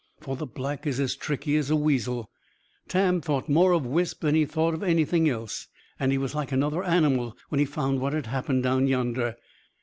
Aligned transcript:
For 0.19 0.35
the 0.35 0.47
Black 0.47 0.87
is 0.87 0.99
as 0.99 1.15
tricky 1.15 1.55
as 1.57 1.69
a 1.69 1.75
weasel. 1.75 2.31
Tam 2.87 3.21
thought 3.21 3.47
more 3.47 3.71
of 3.71 3.85
Wisp 3.85 4.21
than 4.21 4.33
he 4.33 4.47
thought 4.47 4.73
of 4.73 4.81
anything 4.81 5.29
else. 5.29 5.67
And 5.99 6.11
he 6.11 6.17
was 6.17 6.33
like 6.33 6.51
another 6.51 6.83
animal 6.83 7.37
when 7.49 7.59
he 7.59 7.65
found 7.65 8.01
what 8.01 8.13
had 8.13 8.25
happened, 8.25 8.63
down 8.63 8.87
yonder. 8.87 9.35